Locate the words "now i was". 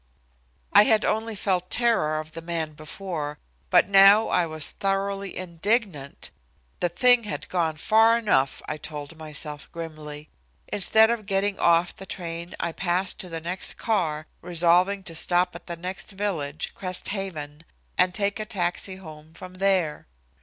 3.87-4.71